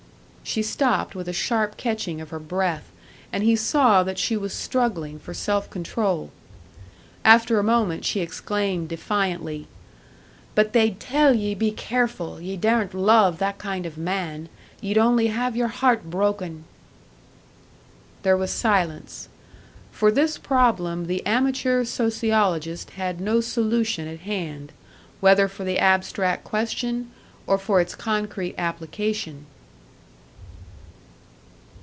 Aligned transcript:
She 0.43 0.63
stopped 0.63 1.15
with 1.15 1.29
a 1.29 1.33
sharp 1.33 1.77
catching 1.77 2.19
of 2.19 2.31
her 2.31 2.39
breath, 2.39 2.91
and 3.31 3.41
he 3.41 3.55
saw 3.55 4.03
that 4.03 4.17
she 4.19 4.35
was 4.35 4.51
struggling 4.51 5.17
for 5.17 5.33
self 5.33 5.69
control. 5.69 6.29
After 7.23 7.57
a 7.57 7.63
moment 7.63 8.03
she 8.03 8.19
exclaimed, 8.19 8.89
defiantly: 8.89 9.67
"But 10.53 10.73
they'd 10.73 10.99
tell 10.99 11.33
ye, 11.33 11.55
be 11.55 11.71
careful, 11.71 12.41
ye 12.41 12.57
daren't 12.57 12.93
love 12.93 13.37
that 13.37 13.59
kind 13.59 13.85
of 13.85 13.97
man; 13.97 14.49
ye'd 14.81 14.97
only 14.97 15.27
have 15.27 15.55
your 15.55 15.69
heart 15.69 16.09
broken!" 16.09 16.65
There 18.23 18.35
was 18.35 18.51
silence. 18.51 19.29
For 19.93 20.11
this 20.11 20.37
problem 20.37 21.05
the 21.07 21.25
amateur 21.25 21.85
sociologist 21.85 22.89
had 22.89 23.21
no 23.21 23.39
solution 23.39 24.05
at 24.09 24.21
hand 24.21 24.73
whether 25.21 25.47
for 25.47 25.63
the 25.63 25.79
abstract 25.79 26.43
question, 26.43 27.09
or 27.47 27.57
for 27.57 27.79
its 27.79 27.95
concrete 27.95 28.55
application! 28.57 29.45